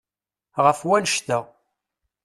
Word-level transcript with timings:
Ɣef 0.65 0.79
wannect-a. 0.89 1.39